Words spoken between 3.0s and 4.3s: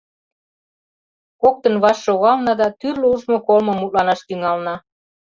ужмо-колмым мутланаш